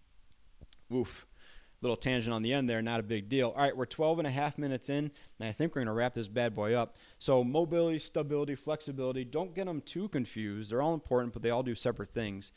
Woof 0.89 1.27
little 1.81 1.96
tangent 1.96 2.34
on 2.34 2.41
the 2.41 2.53
end 2.53 2.69
there, 2.69 2.81
not 2.81 3.00
a 3.00 3.03
big 3.03 3.29
deal. 3.29 3.53
All 3.55 3.62
right, 3.62 3.75
we're 3.75 3.86
12 3.86 4.19
and 4.19 4.27
a 4.27 4.31
half 4.31 4.57
minutes 4.57 4.89
in, 4.89 5.12
and 5.39 5.50
I 5.50 5.51
think 5.51 5.75
we're 5.75 5.81
going 5.81 5.88
to 5.88 5.93
wrap 5.93 6.15
this 6.15 6.27
bad 6.27 6.55
boy 6.55 6.74
up. 6.74 6.98
So, 7.19 7.43
mobility, 7.43 8.00
stability, 8.00 8.55
flexibility, 8.55 9.24
don't 9.24 9.53
get 9.53 9.65
them 9.65 9.81
too 9.81 10.10
confused. 10.10 10.72
They're 10.72 10.81
all 10.81 10.93
important, 10.93 11.34
but 11.34 11.41
they 11.41 11.51
all 11.51 11.63
do 11.63 11.75
separate 11.75 12.13
things. 12.13 12.51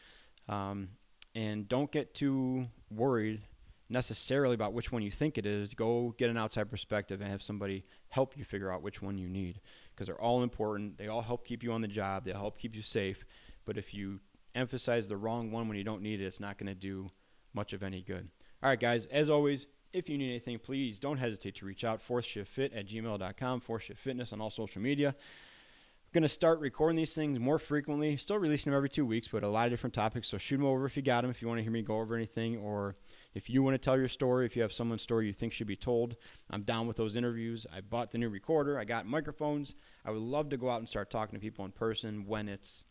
Um, 0.49 0.89
and 1.35 1.69
don't 1.69 1.93
get 1.93 2.15
too 2.15 2.67
worried 2.91 3.43
necessarily 3.91 4.55
about 4.55 4.73
which 4.73 4.93
one 4.93 5.03
you 5.03 5.11
think 5.11 5.37
it 5.37 5.45
is. 5.45 5.75
Go 5.75 6.15
get 6.17 6.31
an 6.31 6.37
outside 6.37 6.71
perspective 6.71 7.21
and 7.21 7.31
have 7.31 7.43
somebody 7.43 7.85
help 8.09 8.37
you 8.37 8.45
figure 8.45 8.73
out 8.73 8.83
which 8.83 9.03
one 9.03 9.19
you 9.19 9.29
need 9.29 9.61
because 9.95 10.07
they're 10.07 10.21
all 10.21 10.43
important. 10.43 10.97
They 10.97 11.09
all 11.09 11.23
help 11.23 11.45
keep 11.45 11.63
you 11.63 11.73
on 11.73 11.83
the 11.83 11.89
job, 11.89 12.25
they 12.25 12.33
help 12.33 12.59
keep 12.59 12.75
you 12.75 12.83
safe. 12.83 13.25
But 13.67 13.77
if 13.77 13.93
you 13.93 14.21
emphasize 14.55 15.09
the 15.09 15.17
wrong 15.17 15.51
one 15.51 15.69
when 15.69 15.77
you 15.77 15.85
don't 15.85 16.03
need 16.03 16.21
it, 16.21 16.25
it's 16.25 16.41
not 16.41 16.57
going 16.57 16.69
to 16.69 16.75
do 16.75 17.11
much 17.53 17.73
of 17.73 17.83
any 17.83 18.03
good. 18.03 18.29
All 18.63 18.69
right, 18.69 18.79
guys, 18.79 19.07
as 19.07 19.31
always, 19.31 19.67
if 19.95 20.11
you 20.11 20.19
need 20.19 20.29
anything, 20.29 20.59
please 20.59 20.99
don't 20.99 21.17
hesitate 21.17 21.55
to 21.57 21.65
reach 21.65 21.83
out. 21.83 22.07
FourthShiftFit 22.07 22.77
at 22.77 22.87
gmail.com, 22.87 23.61
Fourth 23.61 23.85
Shift 23.85 23.99
Fitness 23.99 24.35
on 24.35 24.41
all 24.43 24.51
social 24.51 24.83
media. 24.83 25.15
We're 25.17 26.13
going 26.13 26.23
to 26.25 26.29
start 26.29 26.61
recording 26.61 26.97
these 26.97 27.15
things 27.15 27.39
more 27.39 27.59
frequently. 27.59 28.19
Still 28.19 28.37
releasing 28.37 28.71
them 28.71 28.77
every 28.77 28.91
two 28.91 29.07
weeks, 29.07 29.29
but 29.29 29.45
a 29.45 29.49
lot 29.49 29.65
of 29.65 29.71
different 29.71 29.95
topics. 29.95 30.29
So 30.29 30.37
shoot 30.37 30.59
them 30.59 30.67
over 30.67 30.85
if 30.85 30.95
you 30.95 31.03
got 31.03 31.23
them, 31.23 31.31
if 31.31 31.41
you 31.41 31.49
want 31.49 31.57
to 31.59 31.63
hear 31.63 31.73
me 31.73 31.81
go 31.81 32.01
over 32.01 32.15
anything, 32.15 32.59
or 32.59 32.97
if 33.33 33.49
you 33.49 33.63
want 33.63 33.75
to 33.75 33.79
tell 33.79 33.97
your 33.97 34.09
story, 34.09 34.45
if 34.45 34.57
you 34.57 34.61
have 34.61 34.75
someone's 34.75 35.01
story 35.01 35.27
you 35.27 35.33
think 35.33 35.55
should 35.55 35.67
be 35.67 35.77
told. 35.77 36.17
I'm 36.51 36.63
down 36.63 36.87
with 36.87 36.99
those 36.99 37.17
interviews. 37.17 37.65
I 37.75 37.81
bought 37.81 38.11
the 38.11 38.19
new 38.19 38.29
recorder, 38.29 38.79
I 38.79 38.85
got 38.85 39.07
microphones. 39.07 39.75
I 40.05 40.11
would 40.11 40.21
love 40.21 40.51
to 40.51 40.59
go 40.59 40.69
out 40.69 40.81
and 40.81 40.89
start 40.89 41.11
talking 41.11 41.39
to 41.39 41.41
people 41.41 41.65
in 41.65 41.71
person 41.71 42.27
when 42.27 42.47
it's 42.49 42.85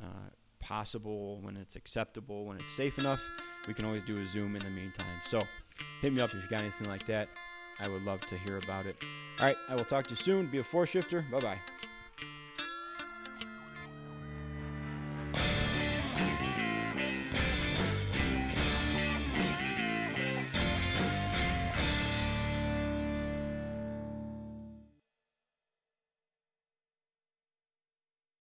uh, 0.00 0.30
possible, 0.60 1.40
when 1.40 1.56
it's 1.56 1.76
acceptable, 1.76 2.44
when 2.44 2.58
it's 2.58 2.72
safe 2.72 2.98
enough. 2.98 3.20
We 3.66 3.74
can 3.74 3.84
always 3.84 4.02
do 4.02 4.16
a 4.16 4.26
Zoom 4.28 4.56
in 4.56 4.62
the 4.62 4.70
meantime. 4.70 5.06
So 5.28 5.42
hit 6.00 6.12
me 6.12 6.20
up 6.20 6.30
if 6.30 6.42
you 6.42 6.48
got 6.48 6.60
anything 6.60 6.88
like 6.88 7.06
that. 7.06 7.28
I 7.78 7.88
would 7.88 8.02
love 8.02 8.20
to 8.20 8.38
hear 8.38 8.58
about 8.58 8.86
it. 8.86 8.96
All 9.38 9.46
right, 9.46 9.56
I 9.68 9.74
will 9.74 9.84
talk 9.84 10.04
to 10.04 10.10
you 10.10 10.16
soon. 10.16 10.46
Be 10.46 10.58
a 10.58 10.64
four 10.64 10.86
shifter. 10.86 11.24
Bye 11.30 11.40
bye. 11.40 11.58